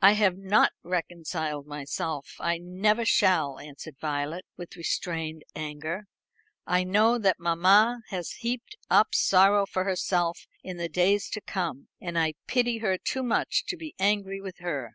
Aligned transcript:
"I 0.00 0.12
have 0.12 0.36
not 0.38 0.70
reconciled 0.84 1.66
myself; 1.66 2.36
I 2.38 2.58
never 2.58 3.04
shall," 3.04 3.58
answered 3.58 3.96
Violet, 4.00 4.46
with 4.56 4.76
restrained 4.76 5.42
anger. 5.56 6.06
"I 6.68 6.84
know 6.84 7.18
that 7.18 7.40
mamma 7.40 8.04
has 8.10 8.30
heaped 8.30 8.76
up 8.88 9.12
sorrow 9.12 9.66
for 9.66 9.82
herself 9.82 10.46
in 10.62 10.76
the 10.76 10.88
days 10.88 11.28
to 11.30 11.40
come, 11.40 11.88
and 12.00 12.16
I 12.16 12.34
pity 12.46 12.78
her 12.78 12.96
too 12.96 13.24
much 13.24 13.64
to 13.66 13.76
be 13.76 13.96
angry 13.98 14.40
with 14.40 14.58
her. 14.58 14.94